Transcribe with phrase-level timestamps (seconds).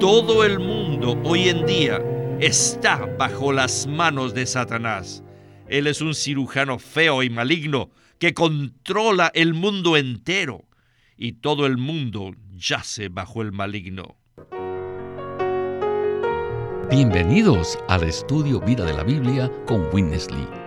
[0.00, 2.02] Todo el mundo hoy en día
[2.38, 5.24] está bajo las manos de Satanás.
[5.68, 7.88] Él es un cirujano feo y maligno
[8.18, 10.66] que controla el mundo entero
[11.16, 14.16] y todo el mundo yace bajo el maligno.
[16.90, 20.65] Bienvenidos al estudio Vida de la Biblia con Witness Lee.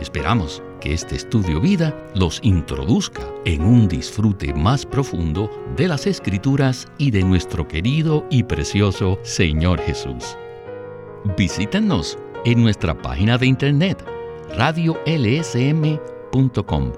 [0.00, 6.86] Esperamos que este estudio vida los introduzca en un disfrute más profundo de las escrituras
[6.98, 10.36] y de nuestro querido y precioso Señor Jesús.
[11.36, 14.04] Visítenos en nuestra página de internet
[14.56, 16.92] radiolsm.com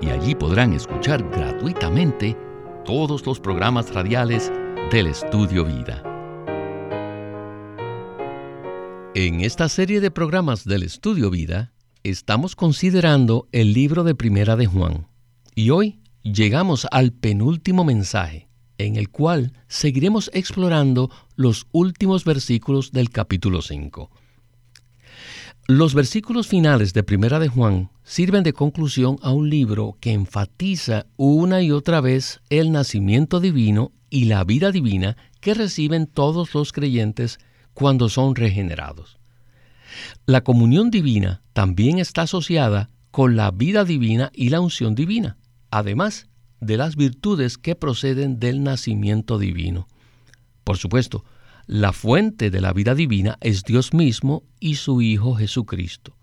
[0.00, 2.36] y allí podrán escuchar gratuitamente
[2.84, 4.50] todos los programas radiales
[4.90, 6.02] del Estudio Vida.
[9.14, 11.72] En esta serie de programas del Estudio Vida,
[12.10, 15.08] estamos considerando el libro de Primera de Juan
[15.54, 18.48] y hoy llegamos al penúltimo mensaje,
[18.78, 24.10] en el cual seguiremos explorando los últimos versículos del capítulo 5.
[25.66, 31.06] Los versículos finales de Primera de Juan sirven de conclusión a un libro que enfatiza
[31.16, 36.72] una y otra vez el nacimiento divino y la vida divina que reciben todos los
[36.72, 37.38] creyentes
[37.74, 39.17] cuando son regenerados.
[40.26, 45.36] La comunión divina también está asociada con la vida divina y la unción divina,
[45.70, 46.28] además
[46.60, 49.88] de las virtudes que proceden del nacimiento divino.
[50.64, 51.24] Por supuesto,
[51.66, 56.16] la fuente de la vida divina es Dios mismo y su Hijo Jesucristo.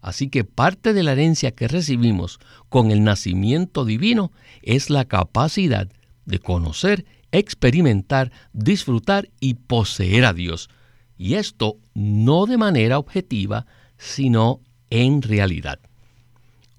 [0.00, 2.38] Así que parte de la herencia que recibimos
[2.68, 4.32] con el nacimiento divino
[4.62, 5.90] es la capacidad
[6.26, 10.70] de conocer experimentar, disfrutar y poseer a Dios.
[11.16, 13.66] Y esto no de manera objetiva,
[13.98, 15.78] sino en realidad.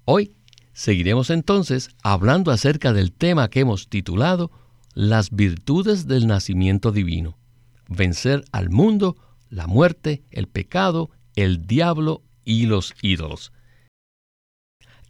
[0.04, 0.32] Hoy
[0.72, 4.50] seguiremos entonces hablando acerca del tema que hemos titulado
[4.94, 7.36] Las virtudes del nacimiento divino.
[7.88, 9.16] Vencer al mundo,
[9.48, 13.52] la muerte, el pecado, el diablo y los ídolos.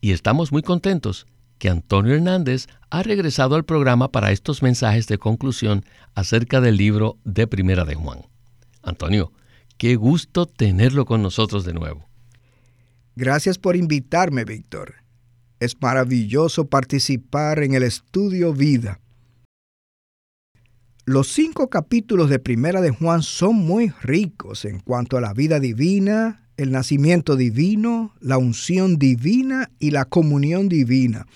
[0.00, 1.26] Y estamos muy contentos
[1.58, 5.84] que Antonio Hernández ha regresado al programa para estos mensajes de conclusión
[6.14, 8.20] acerca del libro de Primera de Juan.
[8.86, 9.32] Antonio,
[9.76, 12.08] qué gusto tenerlo con nosotros de nuevo.
[13.16, 14.94] Gracias por invitarme, Víctor.
[15.60, 19.00] Es maravilloso participar en el estudio vida.
[21.04, 25.60] Los cinco capítulos de Primera de Juan son muy ricos en cuanto a la vida
[25.60, 31.26] divina, el nacimiento divino, la unción divina y la comunión divina.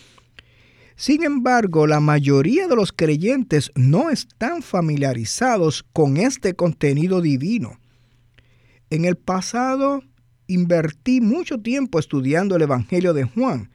[1.01, 7.81] Sin embargo, la mayoría de los creyentes no están familiarizados con este contenido divino.
[8.91, 10.03] En el pasado
[10.47, 13.71] invertí mucho tiempo estudiando el Evangelio de Juan,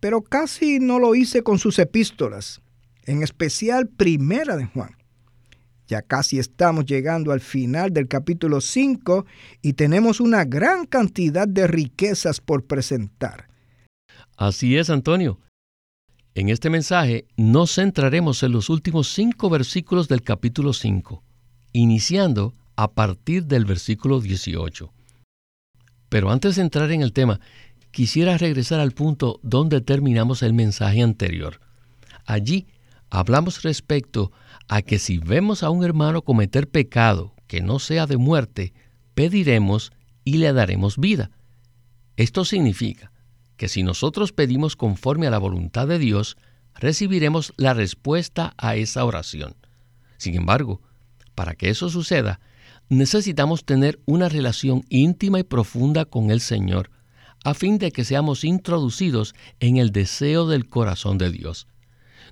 [0.00, 2.62] pero casi no lo hice con sus epístolas,
[3.04, 4.96] en especial Primera de Juan.
[5.86, 9.26] Ya casi estamos llegando al final del capítulo 5
[9.60, 13.48] y tenemos una gran cantidad de riquezas por presentar.
[14.38, 15.38] Así es, Antonio.
[16.38, 21.24] En este mensaje nos centraremos en los últimos cinco versículos del capítulo 5,
[21.72, 24.92] iniciando a partir del versículo 18.
[26.08, 27.40] Pero antes de entrar en el tema,
[27.90, 31.58] quisiera regresar al punto donde terminamos el mensaje anterior.
[32.24, 32.68] Allí
[33.10, 34.30] hablamos respecto
[34.68, 38.74] a que si vemos a un hermano cometer pecado que no sea de muerte,
[39.16, 39.90] pediremos
[40.22, 41.32] y le daremos vida.
[42.16, 43.10] Esto significa
[43.58, 46.38] que si nosotros pedimos conforme a la voluntad de Dios,
[46.74, 49.56] recibiremos la respuesta a esa oración.
[50.16, 50.80] Sin embargo,
[51.34, 52.40] para que eso suceda,
[52.88, 56.90] necesitamos tener una relación íntima y profunda con el Señor,
[57.44, 61.66] a fin de que seamos introducidos en el deseo del corazón de Dios.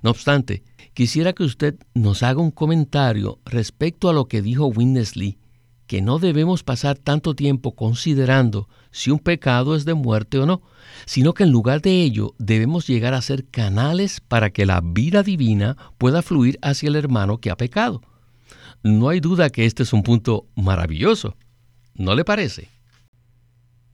[0.01, 0.63] No obstante,
[0.93, 5.37] quisiera que usted nos haga un comentario respecto a lo que dijo Witness Lee,
[5.87, 10.61] que no debemos pasar tanto tiempo considerando si un pecado es de muerte o no,
[11.05, 15.23] sino que en lugar de ello debemos llegar a ser canales para que la vida
[15.23, 18.01] divina pueda fluir hacia el hermano que ha pecado.
[18.83, 21.35] No hay duda que este es un punto maravilloso.
[21.95, 22.69] ¿No le parece?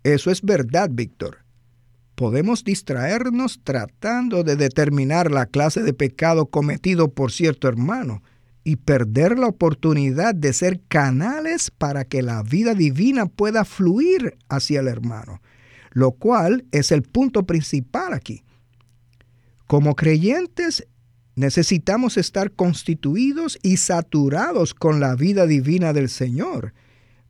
[0.03, 1.43] Eso es verdad, Víctor
[2.15, 8.21] podemos distraernos tratando de determinar la clase de pecado cometido por cierto hermano
[8.63, 14.79] y perder la oportunidad de ser canales para que la vida divina pueda fluir hacia
[14.79, 15.41] el hermano,
[15.91, 18.43] lo cual es el punto principal aquí.
[19.67, 20.87] Como creyentes
[21.35, 26.73] necesitamos estar constituidos y saturados con la vida divina del Señor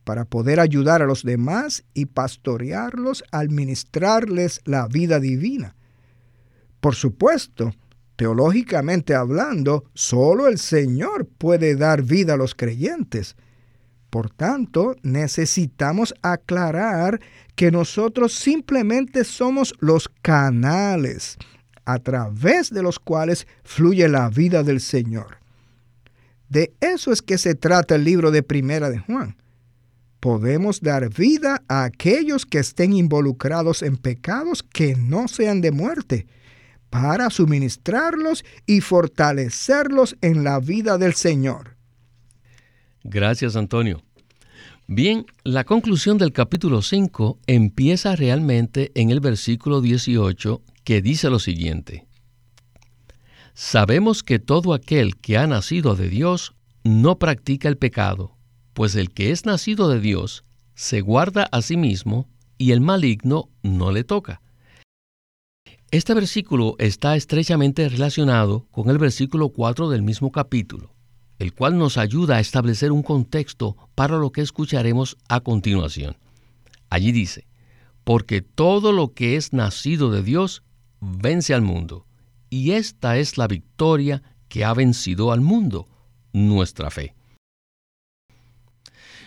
[0.04, 5.74] para poder ayudar a los demás y pastorearlos al ministrarles la vida divina.
[6.80, 7.74] Por supuesto,
[8.16, 13.36] Teológicamente hablando, solo el Señor puede dar vida a los creyentes.
[14.10, 17.20] Por tanto, necesitamos aclarar
[17.56, 21.36] que nosotros simplemente somos los canales
[21.84, 25.38] a través de los cuales fluye la vida del Señor.
[26.48, 29.36] De eso es que se trata el libro de Primera de Juan.
[30.20, 36.26] Podemos dar vida a aquellos que estén involucrados en pecados que no sean de muerte,
[36.94, 41.76] para suministrarlos y fortalecerlos en la vida del Señor.
[43.02, 44.00] Gracias, Antonio.
[44.86, 51.40] Bien, la conclusión del capítulo 5 empieza realmente en el versículo 18 que dice lo
[51.40, 52.06] siguiente.
[53.54, 56.54] Sabemos que todo aquel que ha nacido de Dios
[56.84, 58.36] no practica el pecado,
[58.72, 60.44] pues el que es nacido de Dios
[60.76, 64.43] se guarda a sí mismo y el maligno no le toca.
[65.94, 70.92] Este versículo está estrechamente relacionado con el versículo 4 del mismo capítulo,
[71.38, 76.16] el cual nos ayuda a establecer un contexto para lo que escucharemos a continuación.
[76.90, 77.46] Allí dice,
[78.02, 80.64] porque todo lo que es nacido de Dios
[81.00, 82.06] vence al mundo,
[82.50, 85.86] y esta es la victoria que ha vencido al mundo,
[86.32, 87.14] nuestra fe.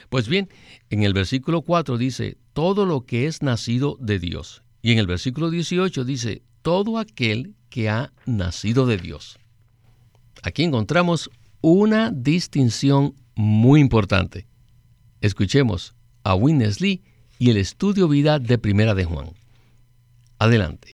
[0.09, 0.49] Pues bien,
[0.89, 4.63] en el versículo 4 dice, todo lo que es nacido de Dios.
[4.81, 9.39] Y en el versículo 18 dice, todo aquel que ha nacido de Dios.
[10.43, 11.29] Aquí encontramos
[11.61, 14.47] una distinción muy importante.
[15.21, 17.05] Escuchemos a Witness Lee
[17.39, 19.29] y el estudio vida de Primera de Juan.
[20.39, 20.91] Adelante.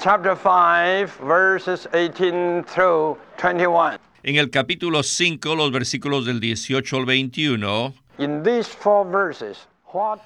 [0.00, 4.00] Chapter 5, verses 18 through 21.
[4.24, 10.18] En el capítulo 5, los versículos del 18 al 21, In these four verses, what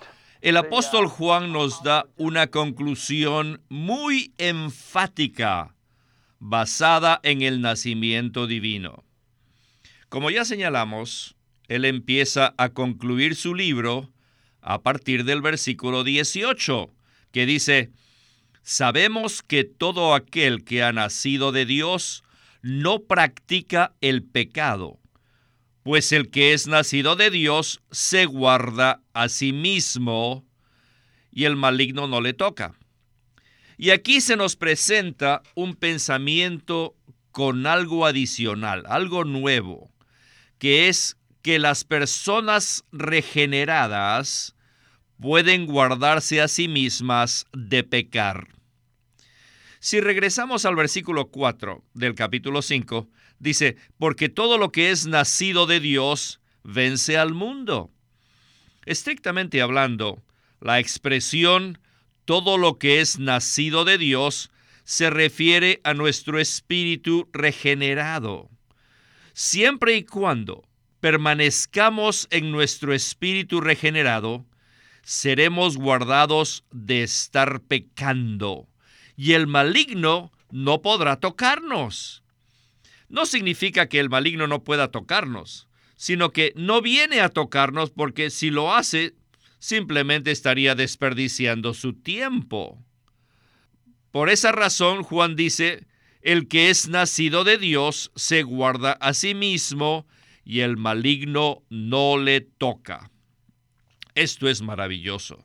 [0.43, 5.77] el apóstol Juan nos da una conclusión muy enfática
[6.41, 9.05] basada en el nacimiento divino.
[10.09, 11.37] Como ya señalamos,
[11.69, 14.11] él empieza a concluir su libro
[14.61, 16.91] a partir del versículo 18,
[17.31, 17.93] que dice,
[18.65, 22.25] Sabemos que todo aquel que ha nacido de Dios
[22.63, 24.99] no practica el pecado,
[25.83, 30.45] pues el que es nacido de Dios se guarda a sí mismo
[31.31, 32.75] y el maligno no le toca.
[33.77, 36.95] Y aquí se nos presenta un pensamiento
[37.33, 39.91] con algo adicional, algo nuevo,
[40.59, 44.55] que es que las personas regeneradas
[45.19, 48.49] pueden guardarse a sí mismas de pecar.
[49.81, 53.09] Si regresamos al versículo 4 del capítulo 5,
[53.43, 57.91] dice, porque todo lo que es nacido de Dios vence al mundo.
[58.87, 60.23] Estrictamente hablando,
[60.61, 61.79] la expresión
[62.25, 64.51] todo lo que es nacido de Dios
[64.85, 68.49] se refiere a nuestro espíritu regenerado.
[69.35, 70.63] Siempre y cuando
[71.01, 74.47] permanezcamos en nuestro espíritu regenerado,
[75.03, 78.69] seremos guardados de estar pecando
[79.17, 82.22] y el maligno no podrá tocarnos.
[83.13, 88.31] No significa que el maligno no pueda tocarnos, sino que no viene a tocarnos porque
[88.31, 89.13] si lo hace,
[89.59, 92.83] simplemente estaría desperdiciando su tiempo.
[94.13, 95.87] Por esa razón, Juan dice,
[96.23, 100.07] el que es nacido de Dios se guarda a sí mismo
[100.43, 103.11] y el maligno no le toca.
[104.15, 105.45] Esto es maravilloso.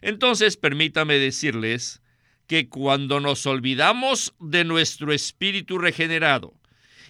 [0.00, 2.00] Entonces, permítame decirles
[2.46, 6.54] que cuando nos olvidamos de nuestro espíritu regenerado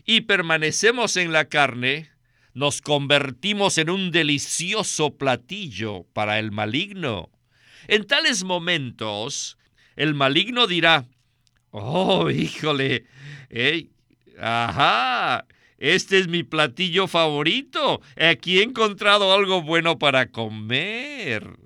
[0.06, 2.10] y permanecemos en la carne,
[2.54, 7.30] nos convertimos en un delicioso platillo para el maligno.
[7.88, 9.58] En tales momentos,
[9.96, 11.04] el maligno dirá,
[11.70, 13.04] oh, híjole,
[14.40, 15.44] ajá,
[15.78, 18.00] este es mi platillo favorito.
[18.16, 21.58] Aquí he encontrado algo bueno para comer.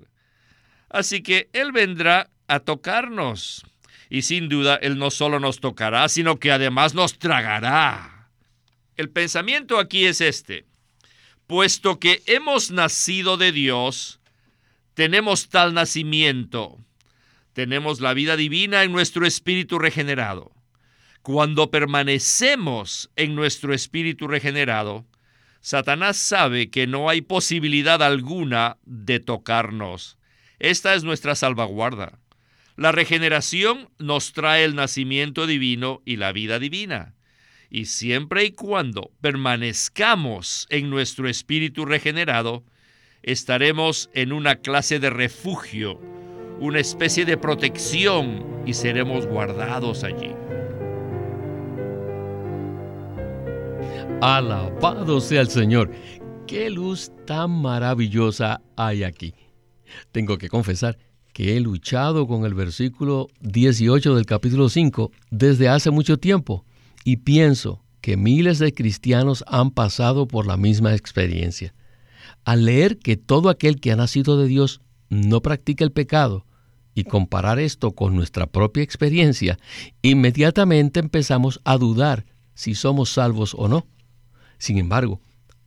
[0.89, 3.65] Así que Él vendrá a tocarnos.
[4.09, 8.10] Y sin duda Él no solo nos tocará, sino que además nos tragará.
[9.01, 10.67] El pensamiento aquí es este.
[11.47, 14.19] Puesto que hemos nacido de Dios,
[14.93, 16.77] tenemos tal nacimiento.
[17.53, 20.51] Tenemos la vida divina en nuestro espíritu regenerado.
[21.23, 25.07] Cuando permanecemos en nuestro espíritu regenerado,
[25.61, 30.15] Satanás sabe que no hay posibilidad alguna de tocarnos.
[30.59, 32.19] Esta es nuestra salvaguarda.
[32.75, 37.15] La regeneración nos trae el nacimiento divino y la vida divina.
[37.73, 42.65] Y siempre y cuando permanezcamos en nuestro espíritu regenerado,
[43.23, 45.97] estaremos en una clase de refugio,
[46.59, 50.33] una especie de protección y seremos guardados allí.
[54.21, 55.91] Alabado sea el Señor.
[56.47, 59.33] Qué luz tan maravillosa hay aquí.
[60.11, 60.97] Tengo que confesar
[61.31, 66.65] que he luchado con el versículo 18 del capítulo 5 desde hace mucho tiempo
[67.03, 71.73] y pienso que miles de cristianos han pasado por la misma experiencia.
[72.43, 76.45] Al leer que todo aquel que ha nacido de Dios no practica el pecado
[76.93, 79.59] y comparar esto con nuestra propia experiencia,
[80.01, 83.87] inmediatamente empezamos a dudar si somos salvos o no.
[84.57, 85.21] Sin embargo,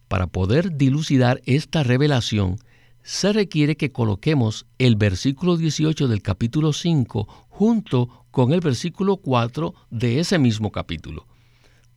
[0.08, 2.58] para poder dilucidar esta revelación,
[3.04, 9.74] se requiere que coloquemos el versículo 18 del capítulo 5 junto con el versículo 4
[9.90, 11.26] de ese mismo capítulo,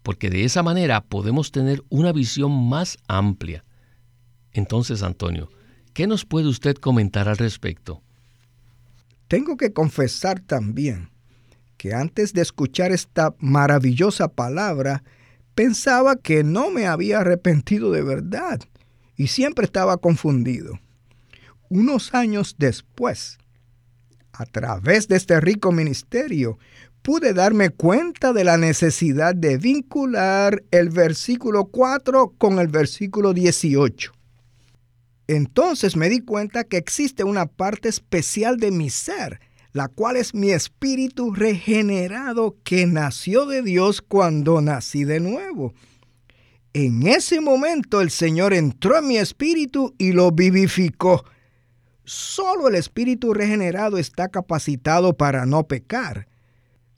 [0.03, 3.63] porque de esa manera podemos tener una visión más amplia.
[4.51, 5.49] Entonces, Antonio,
[5.93, 8.03] ¿qué nos puede usted comentar al respecto?
[9.29, 11.09] Tengo que confesar también
[11.77, 15.03] que antes de escuchar esta maravillosa palabra,
[15.55, 18.59] pensaba que no me había arrepentido de verdad
[19.15, 20.79] y siempre estaba confundido
[21.69, 23.37] unos años después,
[24.33, 26.57] a través de este rico ministerio,
[27.01, 34.11] pude darme cuenta de la necesidad de vincular el versículo 4 con el versículo 18.
[35.27, 39.39] Entonces me di cuenta que existe una parte especial de mi ser,
[39.73, 45.73] la cual es mi espíritu regenerado que nació de Dios cuando nací de nuevo.
[46.73, 51.25] En ese momento el Señor entró en mi espíritu y lo vivificó
[52.07, 56.29] Solo el espíritu regenerado está capacitado para no pecar.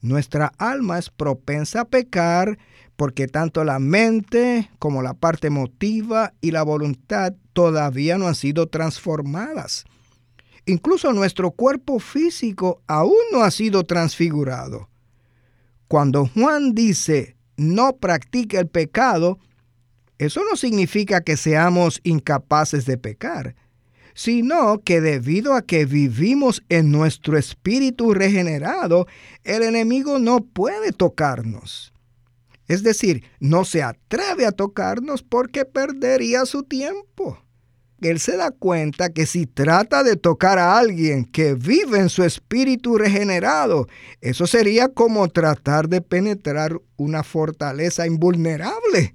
[0.01, 2.60] Nuestra alma es propensa a pecar
[2.96, 8.68] porque tanto la mente como la parte emotiva y la voluntad todavía no han sido
[8.68, 9.86] transformadas.
[10.68, 14.89] Incluso nuestro cuerpo físico aún no ha sido transfigurado.
[15.88, 19.39] Cuando Juan dice no practique el pecado,
[20.20, 23.56] eso no significa que seamos incapaces de pecar
[24.20, 29.08] sino que debido a que vivimos en nuestro espíritu regenerado,
[29.46, 31.94] el enemigo no puede tocarnos.
[32.68, 37.42] Es decir, no se atreve a tocarnos porque perdería su tiempo.
[38.02, 42.26] Él se da cuenta que si trata de tocar a alguien que vive en su
[42.26, 43.88] espíritu regenerado,
[44.20, 49.14] eso sería como tratar de penetrar una fortaleza invulnerable.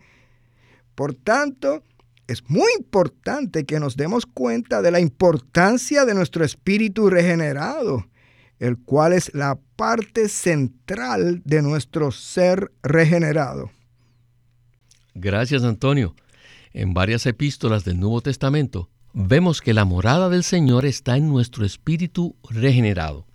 [0.95, 1.83] Por tanto,
[2.27, 8.07] es muy importante que nos demos cuenta de la importancia de nuestro espíritu regenerado,
[8.59, 13.71] el cual es la parte central de nuestro ser regenerado.
[15.15, 16.15] Gracias, Antonio.
[16.73, 21.65] En varias epístolas del Nuevo Testamento vemos que la morada del Señor está en nuestro
[21.65, 23.27] espíritu regenerado.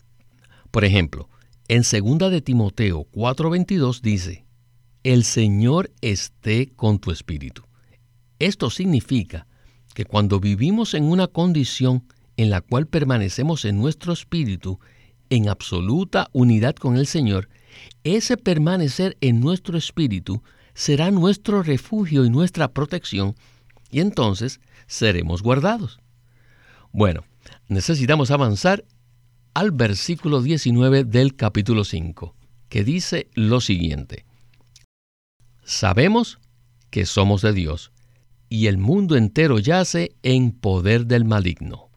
[0.71, 1.29] Por ejemplo,
[1.67, 4.45] en 2 de Timoteo 4:22 dice,
[5.03, 7.68] El Señor esté con tu espíritu.
[8.39, 9.47] Esto significa
[9.93, 12.05] que cuando vivimos en una condición
[12.37, 14.79] en la cual permanecemos en nuestro espíritu
[15.29, 17.49] en absoluta unidad con el Señor,
[18.03, 20.41] ese permanecer en nuestro espíritu
[20.73, 23.35] será nuestro refugio y nuestra protección,
[23.91, 25.99] y entonces seremos guardados.
[26.93, 27.25] Bueno,
[27.67, 28.85] necesitamos avanzar
[29.53, 32.35] al versículo 19 del capítulo 5,
[32.69, 34.25] que dice lo siguiente.
[35.63, 36.39] Sabemos
[36.89, 37.91] que somos de Dios
[38.49, 41.89] y el mundo entero yace en poder del maligno.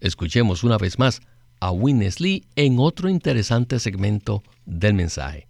[0.00, 1.20] Escuchemos una vez más
[1.60, 5.48] a Witness Lee en otro interesante segmento del mensaje.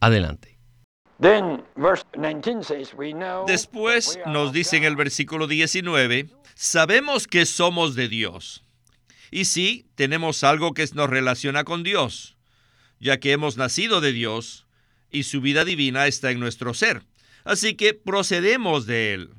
[0.00, 0.58] Adelante.
[3.46, 8.64] Después nos dice en el versículo 19, sabemos que somos de Dios.
[9.30, 12.36] Y sí, tenemos algo que nos relaciona con Dios,
[13.00, 14.66] ya que hemos nacido de Dios
[15.10, 17.02] y su vida divina está en nuestro ser.
[17.48, 19.30] Así que procedemos de él.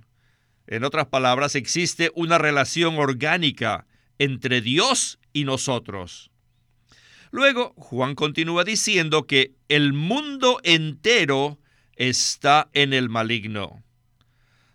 [0.66, 3.86] En otras palabras, existe una relación orgánica
[4.18, 6.32] entre Dios y nosotros.
[7.30, 11.60] Luego, Juan continúa diciendo que el mundo entero
[11.98, 13.84] está en el maligno.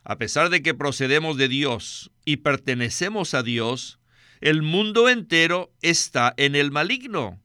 [0.04, 3.98] A pesar de que procedemos de Dios y pertenecemos a Dios,
[4.42, 7.42] el mundo entero está en el maligno.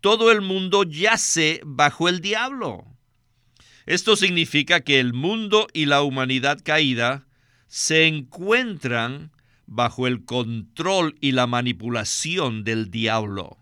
[0.00, 2.97] Todo el mundo yace bajo el diablo.
[3.88, 7.26] Esto significa que el mundo y la humanidad caída
[7.68, 9.32] se encuentran
[9.64, 13.56] bajo el control y la manipulación del diablo.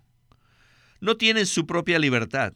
[1.00, 2.54] No tienen su propia libertad.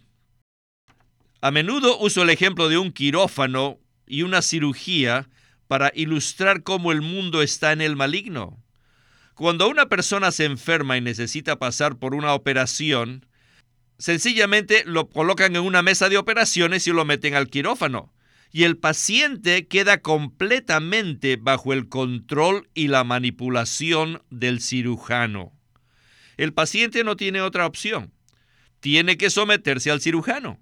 [1.41, 5.29] A menudo uso el ejemplo de un quirófano y una cirugía
[5.69, 8.61] para ilustrar cómo el mundo está en el maligno.
[9.37, 13.27] Cuando una persona se enferma y necesita pasar por una operación,
[14.01, 18.13] sencillamente lo colocan en una mesa de operaciones y lo meten al quirófano.
[18.53, 25.53] y el paciente queda completamente bajo el control y la manipulación del cirujano.
[26.37, 28.13] El paciente no tiene otra opción.
[28.81, 30.59] Tiene que someterse al cirujano.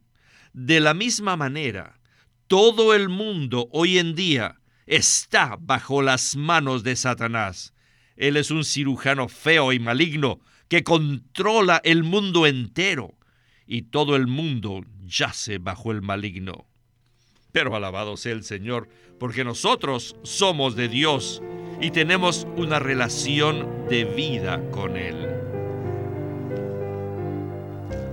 [0.52, 1.98] De la misma manera,
[2.46, 7.72] todo el mundo hoy en día está bajo las manos de Satanás.
[8.16, 13.17] Él es un cirujano feo y maligno que controla el mundo entero
[13.68, 16.64] y todo el mundo yace bajo el maligno.
[17.52, 18.88] Pero alabado sea el Señor,
[19.20, 21.42] porque nosotros somos de Dios
[21.80, 25.26] y tenemos una relación de vida con Él.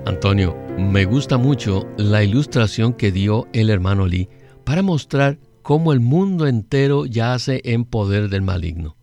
[0.05, 4.29] Antonio, me gusta mucho la ilustración que dio el hermano Lee
[4.63, 8.97] para mostrar cómo el mundo entero yace en poder del maligno.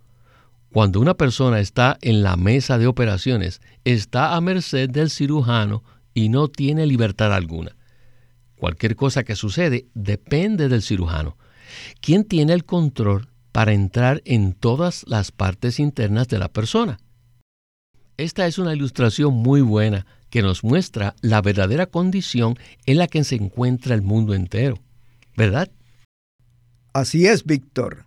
[0.71, 5.83] Cuando una persona está en la mesa de operaciones, está a merced del cirujano
[6.15, 7.77] y no tiene libertad alguna.
[8.57, 11.37] Cualquier cosa que sucede depende del cirujano,
[12.01, 16.99] quien tiene el control para entrar en todas las partes internas de la persona.
[18.17, 23.25] Esta es una ilustración muy buena que nos muestra la verdadera condición en la que
[23.25, 24.79] se encuentra el mundo entero,
[25.37, 25.71] ¿verdad?
[26.93, 28.07] Así es, Víctor.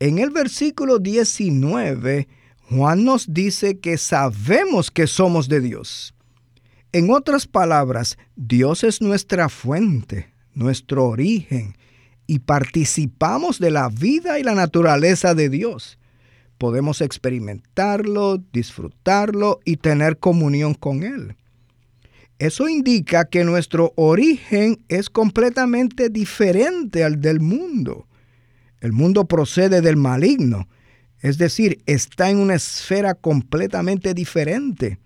[0.00, 2.28] En el versículo 19,
[2.68, 6.14] Juan nos dice que sabemos que somos de Dios.
[6.92, 11.76] En otras palabras, Dios es nuestra fuente, nuestro origen,
[12.26, 15.98] y participamos de la vida y la naturaleza de Dios.
[16.56, 21.36] Podemos experimentarlo, disfrutarlo y tener comunión con Él.
[22.38, 28.06] Eso indica que nuestro origen es completamente diferente al del mundo.
[28.80, 30.68] El mundo procede del maligno,
[31.20, 34.98] es decir, está en una esfera completamente diferente.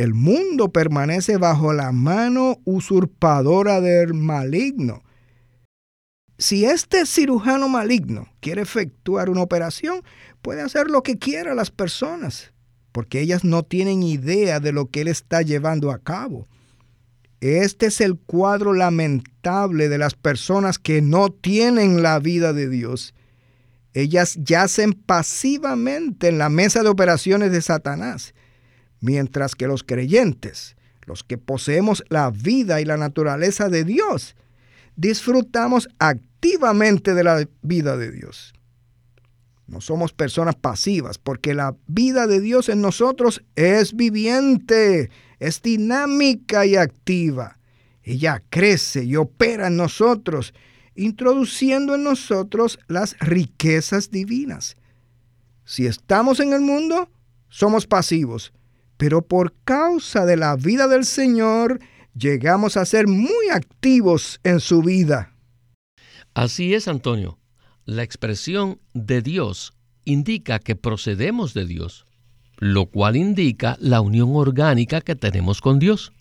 [0.00, 5.02] El mundo permanece bajo la mano usurpadora del maligno.
[6.38, 10.00] Si este cirujano maligno quiere efectuar una operación,
[10.40, 12.54] puede hacer lo que quiera las personas,
[12.92, 16.48] porque ellas no tienen idea de lo que él está llevando a cabo.
[17.42, 23.12] Este es el cuadro lamentable de las personas que no tienen la vida de Dios.
[23.92, 28.32] Ellas yacen pasivamente en la mesa de operaciones de Satanás
[29.00, 34.36] mientras que los creyentes, los que poseemos la vida y la naturaleza de Dios,
[34.96, 38.52] disfrutamos activamente de la vida de Dios.
[39.66, 46.66] No somos personas pasivas porque la vida de Dios en nosotros es viviente, es dinámica
[46.66, 47.58] y activa.
[48.02, 50.54] Ella crece y opera en nosotros,
[50.96, 54.76] introduciendo en nosotros las riquezas divinas.
[55.64, 57.08] Si estamos en el mundo,
[57.48, 58.52] somos pasivos,
[59.00, 61.80] pero por causa de la vida del Señor
[62.14, 65.32] llegamos a ser muy activos en su vida.
[66.34, 67.38] Así es, Antonio.
[67.86, 69.72] La expresión de Dios
[70.04, 72.04] indica que procedemos de Dios,
[72.58, 76.12] lo cual indica la unión orgánica que tenemos con Dios.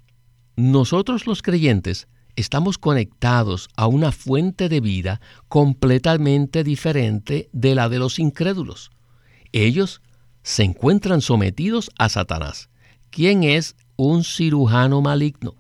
[0.56, 8.00] Nosotros los creyentes estamos conectados a una fuente de vida completamente diferente de la de
[8.00, 8.90] los incrédulos.
[9.52, 10.02] Ellos
[10.44, 12.69] se encuentran sometidos a Satanás,
[13.10, 15.56] quien es un cirujano maligno.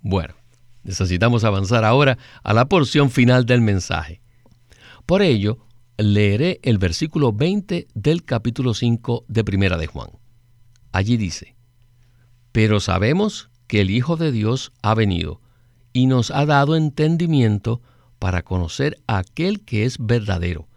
[0.00, 0.34] Bueno,
[0.82, 4.20] necesitamos avanzar ahora a la porción final del mensaje.
[5.06, 5.58] Por ello,
[5.96, 10.10] leeré el versículo 20 del capítulo 5 de Primera de Juan.
[10.92, 11.56] Allí dice,
[12.52, 15.40] Pero sabemos que el Hijo de Dios ha venido
[15.92, 17.80] y nos ha dado entendimiento
[18.18, 20.68] para conocer a aquel que es verdadero,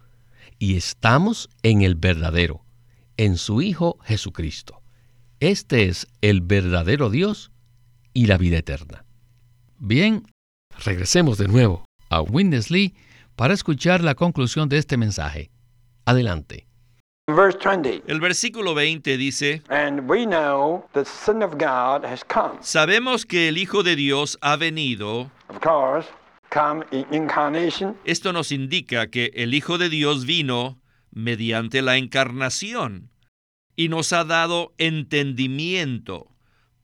[0.59, 2.63] y estamos en el verdadero
[3.17, 4.81] en su Hijo Jesucristo.
[5.39, 7.51] Este es el verdadero Dios
[8.11, 9.05] y la vida eterna.
[9.77, 10.23] Bien,
[10.83, 12.95] regresemos de nuevo a Winnesley
[13.35, 15.51] para escuchar la conclusión de este mensaje.
[16.05, 16.65] Adelante.
[17.27, 19.61] El versículo 20 dice,
[22.61, 25.29] Sabemos que el Hijo de Dios ha venido.
[28.05, 30.79] Esto nos indica que el Hijo de Dios vino
[31.11, 33.11] mediante la encarnación
[33.77, 36.29] y nos ha dado entendimiento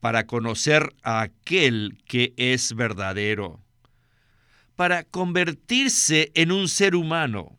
[0.00, 3.60] para conocer a aquel que es verdadero,
[4.76, 7.58] para convertirse en un ser humano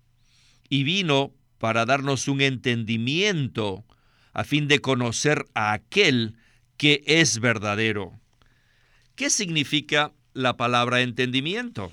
[0.69, 3.85] y vino para darnos un entendimiento
[4.33, 6.37] a fin de conocer a aquel
[6.77, 8.13] que es verdadero.
[9.15, 11.91] ¿Qué significa la palabra entendimiento?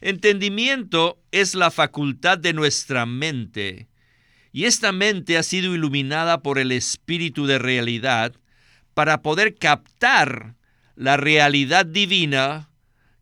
[0.00, 3.89] Entendimiento es la facultad de nuestra mente,
[4.52, 8.34] y esta mente ha sido iluminada por el espíritu de realidad
[8.94, 10.56] para poder captar
[10.96, 12.70] la realidad divina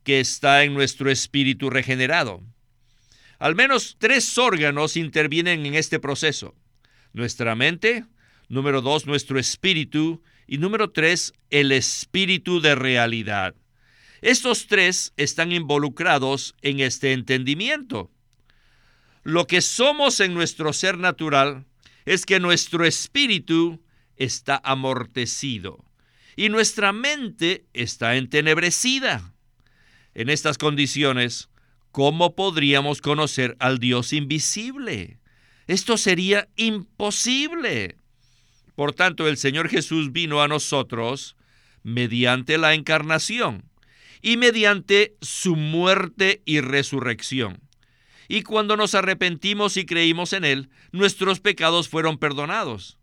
[0.05, 2.43] que está en nuestro espíritu regenerado.
[3.39, 6.55] Al menos tres órganos intervienen en este proceso.
[7.13, 8.05] Nuestra mente,
[8.49, 13.55] número dos, nuestro espíritu y número tres, el espíritu de realidad.
[14.23, 18.11] Estos tres están involucrados en este entendimiento.
[19.29, 21.67] Lo que somos en nuestro ser natural
[22.07, 23.79] es que nuestro espíritu
[24.17, 25.85] está amortecido
[26.35, 29.35] y nuestra mente está entenebrecida.
[30.15, 31.51] En estas condiciones,
[31.93, 35.19] ¿cómo podríamos conocer al Dios invisible?
[35.67, 37.99] Esto sería imposible.
[38.77, 41.37] Por tanto, el Señor Jesús vino a nosotros
[41.83, 43.63] mediante la encarnación
[44.23, 47.68] y mediante su muerte y resurrección.
[48.29, 52.99] Y cuando nos arrepentimos y creímos en Él, nuestros pecados fueron perdonados.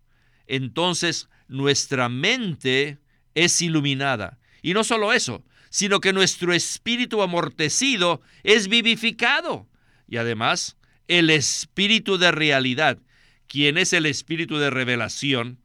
[0.48, 3.00] Entonces nuestra mente
[3.34, 4.38] es iluminada.
[4.62, 9.68] Y no solo eso, sino que nuestro espíritu amortecido es vivificado.
[10.08, 13.00] Y además, el espíritu de realidad,
[13.48, 15.60] quien es el espíritu de revelación,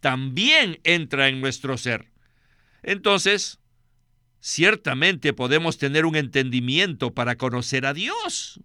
[0.00, 2.10] también entra en nuestro ser.
[2.82, 3.58] Entonces,
[4.40, 8.60] ciertamente podemos tener un entendimiento para conocer a Dios.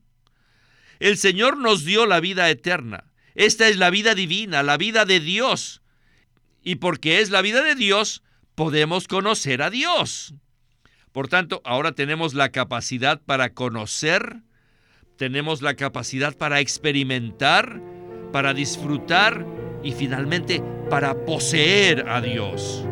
[0.99, 3.05] El Señor nos dio la vida eterna.
[3.35, 5.81] Esta es la vida divina, la vida de Dios.
[6.61, 8.21] Y porque es la vida de Dios,
[8.55, 10.33] podemos conocer a Dios.
[11.13, 14.41] Por tanto, ahora tenemos la capacidad para conocer,
[15.15, 17.81] tenemos la capacidad para experimentar,
[18.33, 19.45] para disfrutar
[19.83, 22.85] y finalmente para poseer a Dios.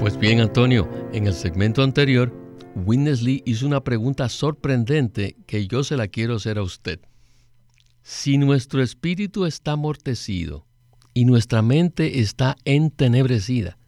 [0.00, 2.45] Pues bien, Antonio, en el segmento anterior,
[2.76, 7.00] Winnesley hizo una pregunta sorprendente que yo se la quiero hacer a usted.
[8.02, 10.66] Si nuestro espíritu está amortecido
[11.14, 13.78] y nuestra mente está entenebrecida,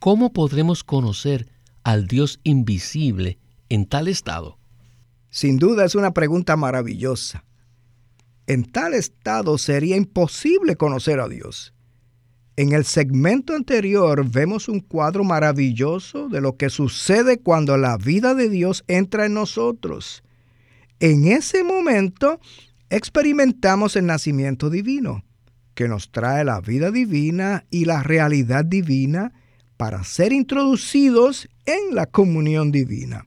[0.00, 1.48] ¿cómo podremos conocer
[1.84, 4.58] al Dios invisible en tal estado?
[5.30, 7.44] Sin duda es una pregunta maravillosa.
[8.48, 11.73] En tal estado sería imposible conocer a Dios.
[12.56, 18.34] En el segmento anterior vemos un cuadro maravilloso de lo que sucede cuando la vida
[18.34, 20.22] de Dios entra en nosotros.
[21.00, 22.38] En ese momento
[22.90, 25.24] experimentamos el nacimiento divino,
[25.74, 29.32] que nos trae la vida divina y la realidad divina
[29.76, 33.26] para ser introducidos en la comunión divina.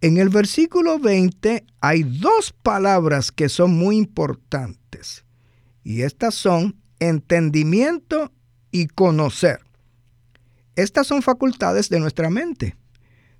[0.00, 5.24] En el versículo 20 hay dos palabras que son muy importantes,
[5.84, 6.74] y estas son
[7.08, 8.32] entendimiento
[8.70, 9.60] y conocer.
[10.76, 12.76] Estas son facultades de nuestra mente.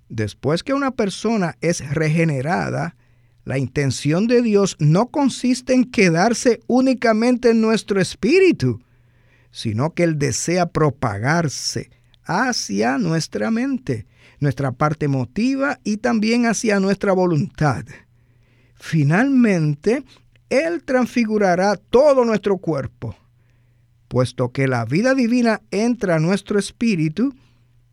[0.07, 2.95] Después que una persona es regenerada,
[3.43, 8.81] la intención de Dios no consiste en quedarse únicamente en nuestro espíritu,
[9.51, 11.89] sino que Él desea propagarse
[12.23, 14.07] hacia nuestra mente,
[14.39, 17.85] nuestra parte emotiva y también hacia nuestra voluntad.
[18.75, 20.03] Finalmente,
[20.49, 23.15] Él transfigurará todo nuestro cuerpo
[24.15, 27.35] Puesto que la vida divina entra a nuestro espíritu,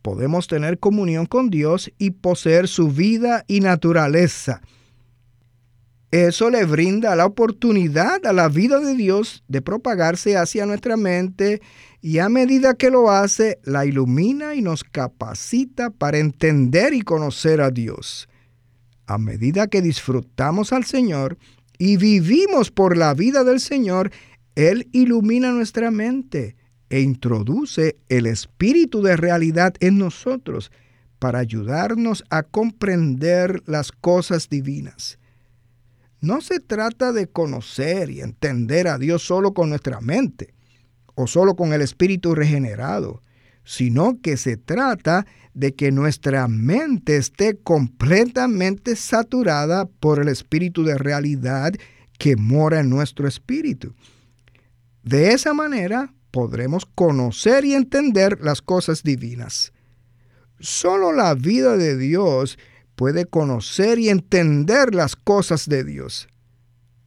[0.03, 4.61] podemos tener comunión con Dios y poseer su vida y naturaleza.
[6.13, 11.61] Eso le brinda la oportunidad a la vida de Dios de propagarse hacia nuestra mente
[12.01, 17.61] y a medida que lo hace, la ilumina y nos capacita para entender y conocer
[17.61, 18.29] a Dios.
[19.07, 21.37] A medida que disfrutamos al Señor
[21.79, 24.13] y vivimos por la vida del Señor,
[24.55, 26.57] él ilumina nuestra mente
[26.91, 30.71] e introduce el espíritu de realidad en nosotros
[31.19, 35.19] para ayudarnos a comprender las cosas divinas.
[36.21, 40.55] No se trata de conocer y entender a Dios solo con nuestra mente
[41.15, 43.23] o solo con el espíritu regenerado,
[43.65, 50.99] sino que se trata de que nuestra mente esté completamente saturada por el espíritu de
[50.99, 51.73] realidad
[52.19, 53.95] que mora en nuestro espíritu.
[55.03, 59.73] De esa manera podremos conocer y entender las cosas divinas.
[60.61, 62.59] Solo la vida de Dios
[62.95, 66.29] puede conocer y entender las cosas de Dios.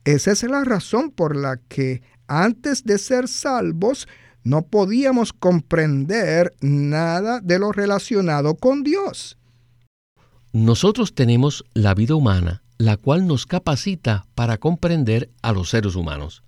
[0.04, 4.08] Esa es la razón por la que antes de ser salvos
[4.44, 9.38] no podíamos comprender nada de lo relacionado con Dios.
[10.54, 16.44] Nosotros tenemos la vida humana, la cual nos capacita para comprender a los seres humanos.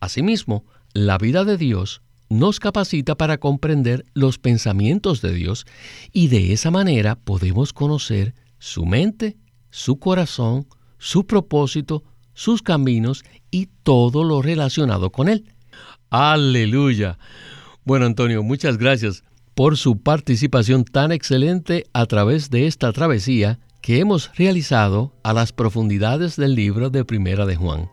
[0.00, 0.64] Asimismo,
[1.06, 5.64] la vida de Dios nos capacita para comprender los pensamientos de Dios
[6.12, 9.36] y de esa manera podemos conocer su mente,
[9.70, 10.66] su corazón,
[10.98, 15.52] su propósito, sus caminos y todo lo relacionado con Él.
[16.10, 17.18] Aleluya.
[17.84, 24.00] Bueno, Antonio, muchas gracias por su participación tan excelente a través de esta travesía que
[24.00, 27.88] hemos realizado a las profundidades del libro de Primera de Juan.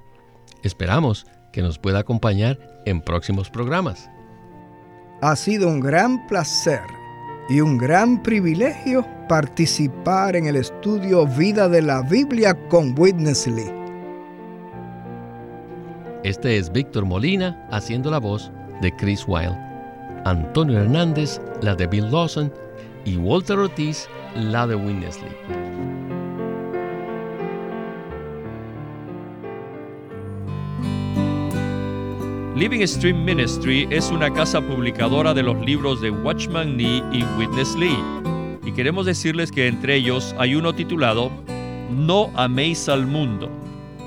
[0.64, 4.10] Esperamos que nos pueda acompañar en próximos programas.
[5.22, 6.82] Ha sido un gran placer
[7.50, 13.72] y un gran privilegio participar en el estudio Vida de la Biblia con Witness Lee.
[16.24, 19.58] Este es Víctor Molina haciendo la voz de Chris Wilde,
[20.26, 22.52] Antonio Hernández la de Bill Lawson
[23.06, 25.95] y Walter Ortiz la de Witness Lee.
[32.56, 37.76] Living Stream Ministry es una casa publicadora de los libros de Watchman Nee y Witness
[37.76, 37.98] Lee.
[38.66, 41.32] Y queremos decirles que entre ellos hay uno titulado
[41.92, 43.50] No améis al mundo.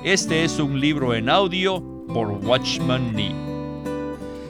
[0.03, 3.35] Este es un libro en audio por Watchman Nee.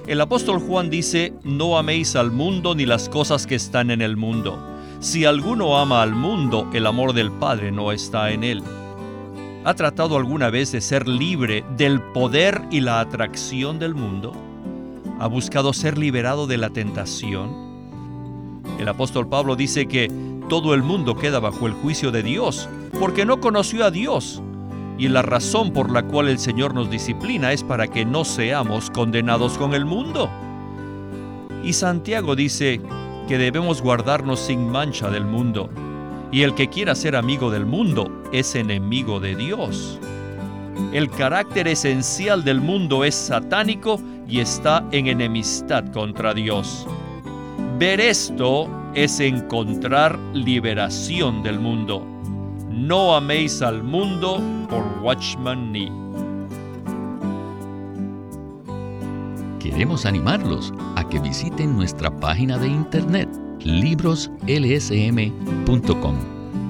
[0.07, 4.15] El apóstol Juan dice, no améis al mundo ni las cosas que están en el
[4.15, 4.57] mundo.
[5.01, 8.63] Si alguno ama al mundo, el amor del Padre no está en él.
[9.65, 14.31] ¿Ha tratado alguna vez de ser libre del poder y la atracción del mundo?
[15.19, 18.61] ¿Ha buscado ser liberado de la tentación?
[18.79, 20.09] El apóstol Pablo dice que
[20.47, 22.69] todo el mundo queda bajo el juicio de Dios
[23.01, 24.41] porque no conoció a Dios.
[24.97, 28.89] Y la razón por la cual el Señor nos disciplina es para que no seamos
[28.89, 30.29] condenados con el mundo.
[31.65, 32.79] Y Santiago dice
[33.27, 35.69] que debemos guardarnos sin mancha del mundo
[36.31, 39.99] y el que quiera ser amigo del mundo es enemigo de Dios.
[40.93, 46.87] El carácter esencial del mundo es satánico y está en enemistad contra Dios.
[47.77, 52.05] Ver esto es encontrar liberación del mundo.
[52.69, 55.91] No améis al mundo por Watchman Nee.
[59.59, 66.38] Queremos animarlos a que visiten nuestra página de internet libroslsm.com.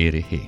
[0.00, 0.38] Array hey